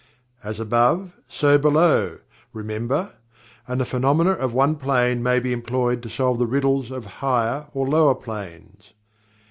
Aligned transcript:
"As 0.43 0.59
above, 0.59 1.11
so 1.27 1.59
below," 1.59 2.17
remember, 2.53 3.13
and 3.67 3.79
the 3.79 3.85
phenomena 3.85 4.31
of 4.31 4.51
one 4.51 4.75
plane 4.75 5.21
may 5.21 5.37
be 5.39 5.53
employed 5.53 6.01
to 6.01 6.09
solve 6.09 6.39
the 6.39 6.47
riddles 6.47 6.89
of 6.89 7.05
higher 7.21 7.67
or 7.75 7.87
lower 7.87 8.15
planes. 8.15 8.93